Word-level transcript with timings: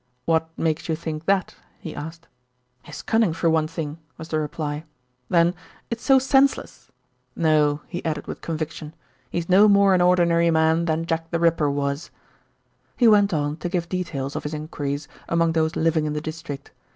"What 0.25 0.49
makes 0.57 0.89
you 0.89 0.95
think 0.95 1.25
that?" 1.25 1.55
he 1.79 1.93
asked. 1.93 2.27
"His 2.81 3.03
cunning, 3.03 3.33
for 3.33 3.51
one 3.51 3.67
thing," 3.67 3.99
was 4.17 4.29
the 4.29 4.39
reply. 4.39 4.83
"Then 5.29 5.53
it's 5.91 6.01
so 6.03 6.17
senseless. 6.17 6.91
No," 7.35 7.81
he 7.87 8.03
added 8.03 8.25
with 8.25 8.41
conviction, 8.41 8.95
"he's 9.29 9.47
no 9.47 9.67
more 9.67 9.93
an 9.93 10.01
ordinary 10.01 10.49
man 10.49 10.85
than 10.85 11.05
Jack 11.05 11.29
the 11.29 11.39
Ripper 11.39 11.69
was." 11.69 12.09
He 12.97 13.07
went 13.07 13.31
on 13.31 13.57
to 13.57 13.69
give 13.69 13.89
details 13.89 14.35
of 14.35 14.41
his 14.41 14.55
enquiries 14.55 15.07
among 15.29 15.51
those 15.51 15.75
living 15.75 16.05
in 16.07 16.13
the 16.13 16.19
district. 16.21 16.71